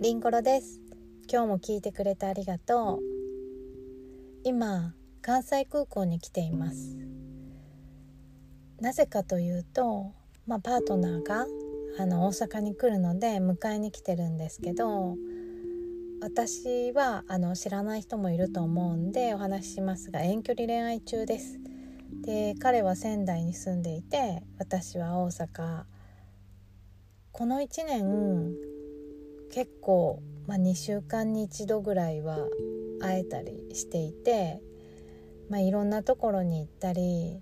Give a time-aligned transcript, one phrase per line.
[0.00, 0.80] リンゴロです。
[1.28, 3.02] 今日も聞いてくれてありがとう。
[4.44, 6.96] 今関西空港に来ています。
[8.80, 10.12] なぜかというと
[10.46, 11.46] まあ、パートナーが
[11.98, 15.16] あの大阪に来るので迎えに来てるんですけど
[16.20, 21.58] 私はあの知らない人もいると思うんでお話ししますが遠距離恋愛中です。
[22.24, 25.82] で彼は仙台に住んでいて私は大阪。
[27.32, 28.54] この1年
[29.50, 32.38] 結構、まあ、2週間に1度ぐらいは
[33.00, 34.60] 会えたりしていて、
[35.48, 37.40] まあ、いろんなところに行ったり、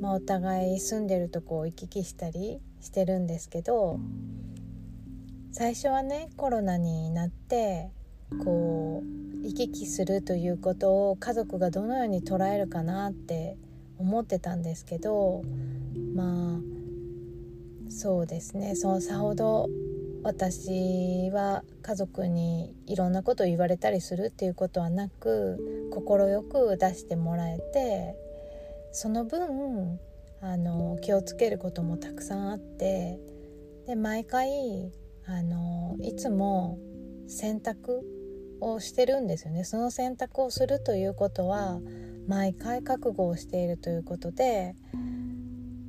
[0.00, 4.00] まあ、お互い住んでるとこを行き来したりしてるんですけど
[5.52, 7.90] 最初はねコロナになって
[8.44, 13.56] こう行き来するということを家族がどのように捉えるかなって
[13.98, 15.42] 思ってたんですけど
[16.14, 16.60] まあ
[17.90, 19.68] そうですねそのさほど
[20.24, 28.14] 私は家族にいろんなことを言われたりするっていうことはなく快く出してもらえて
[28.92, 29.98] その分
[30.40, 33.18] あの気をつけることもたくさんあって
[33.86, 34.92] で毎回
[35.26, 36.78] あのいつも
[37.26, 38.02] 選択
[38.60, 39.64] をしてるんですよね。
[39.64, 41.80] その選択をするということは
[42.28, 44.76] 毎回覚悟をしているということで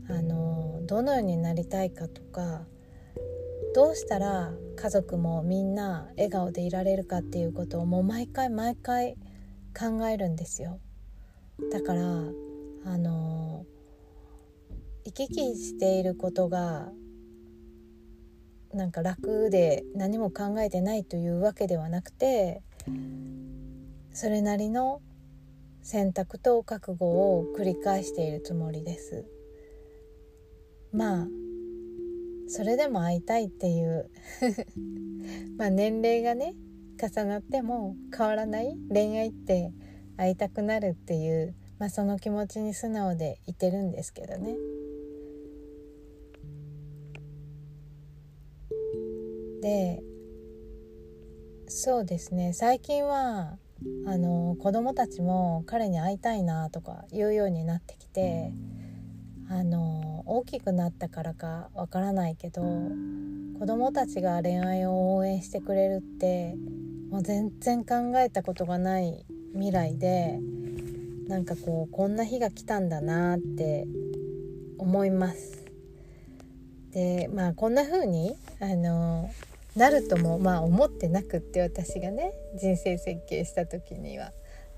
[0.09, 2.65] あのどのようになりたいかとか
[3.73, 9.15] どうしたら家族もみんな笑顔でいられるかっていうことをもう毎回毎回
[9.77, 10.79] 考えるんですよ。
[11.71, 12.01] だから
[12.85, 13.65] あの
[15.05, 16.91] 行き来していることが
[18.73, 22.61] なんか楽で何も考えてないというわけではなくて
[24.11, 25.01] それなりの
[25.81, 29.25] 選択と覚悟を繰り返しているつもりです。
[30.91, 31.27] まあ
[32.53, 34.11] それでも会いたいっていう
[35.57, 36.53] まあ年齢がね
[37.01, 39.73] 重なっても変わらない恋愛って
[40.17, 44.55] 会いたくなるっていう、まあ、その気持ちに素直でいてるんですけどね。
[49.63, 50.03] で
[51.67, 53.57] そうですね最近は
[54.05, 58.53] あの子供たちも彼に会いたいなとか言うようになってきて。
[59.53, 62.63] あの大きくなったからかわからないけど
[63.59, 66.55] 子供たちが恋愛を応援してくれるって
[67.11, 70.39] もう全然考えたことがない未来で
[71.27, 73.85] なんかこうこんな日が来たんだなって
[74.79, 75.63] 思います。
[76.91, 79.29] でまあこんな風にあの
[79.75, 84.31] なるともまあ思ってなくって私がね人生設計した時には。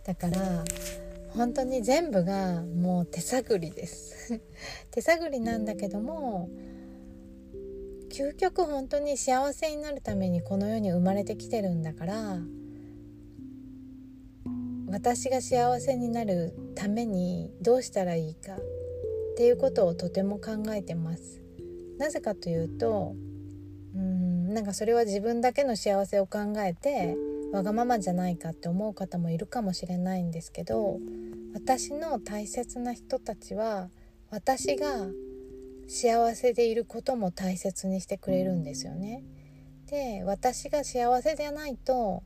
[0.04, 0.66] だから
[1.36, 4.42] 本当に全部がもう手探りです。
[4.92, 6.50] 手探りなんだけども
[8.10, 12.40] 究極本当に幸せになるためにこの世に生まれてきてるんだから
[14.88, 18.60] 私が幸せになるためにどうしたらいいかっ
[19.36, 21.42] ていうことをとても考えてます。
[21.98, 23.16] なぜかというと
[23.94, 27.18] うんなんかそれは自分だけの幸せを考えて
[27.52, 31.00] わがままじゃないかって思う方もいるかもしれないんですけど
[31.56, 33.90] 私の大切な人たちは
[34.30, 35.08] 私が
[35.88, 39.24] 幸せでいることも大切にしてくれるんですよね。
[39.88, 42.24] で私が幸せじゃないと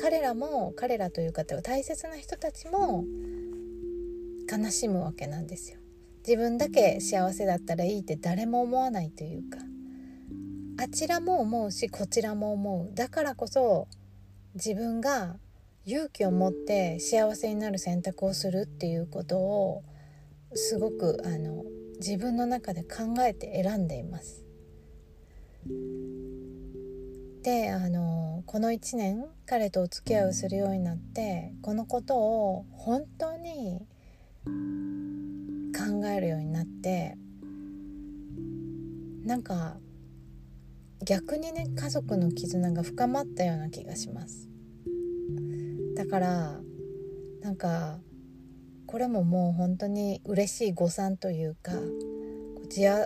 [0.00, 3.04] 彼らも彼らという方は大切な人たちも
[4.48, 5.80] 悲しむわけなんですよ。
[6.24, 9.58] 自分だけ幸せだったらいいって誰も思わないというか
[10.80, 13.88] あちらも思うしこちらも思うだからこそ
[14.54, 15.36] 自分が
[15.90, 19.82] 勇気を持って幸せになる選択をするっていうことを
[20.52, 21.64] すごくあの
[21.98, 24.44] 自分の中で考えて選んでいます。
[27.42, 33.86] であのこの1年彼とお付き合いをするようになってこのことを本当に
[34.44, 37.16] 考えるようになって
[39.24, 39.78] なんか
[41.02, 44.50] 逆にね家族の絆が深まったような気がします
[45.98, 46.60] だから
[47.40, 47.98] なんか
[48.86, 51.72] これももう本当に嬉しい誤算というか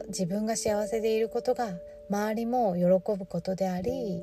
[0.08, 1.70] 自分が幸せでいることが
[2.10, 2.84] 周りも喜
[3.16, 4.20] ぶことであり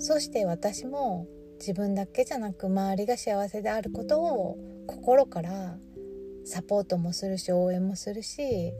[0.00, 1.28] そして私も
[1.60, 4.58] 自分だけじゃなく周りが幸せであることを
[4.88, 5.78] 心から
[6.44, 8.72] サポートもするし応援もするし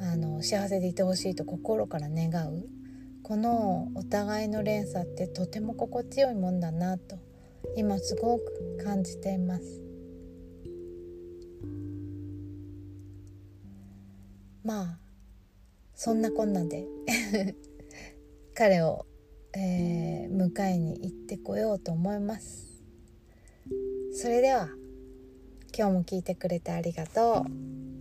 [0.00, 2.64] あの幸せでいてほしいと心から願う
[3.22, 7.20] このお互いの連鎖ってとても心地よいもんだなと
[7.76, 9.80] 今すごく感じています。
[14.64, 14.98] まあ
[15.94, 16.86] そんなこんなで
[18.54, 19.06] 彼を
[19.54, 22.82] えー、迎えに行ってこようと思います。
[24.14, 24.70] それでは
[25.76, 27.91] 今日も聞いてくれてありがとう。